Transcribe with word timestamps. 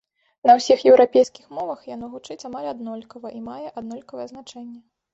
На 0.49 0.53
ўсіх 0.59 0.85
еўрапейскіх 0.91 1.45
мовах 1.59 1.85
яно 1.93 2.11
гучыць 2.15 2.41
амаль 2.51 2.73
аднолькава 2.73 3.37
і 3.39 3.47
мае 3.53 3.63
аднолькавае 3.79 4.27
значэнне. 4.35 4.87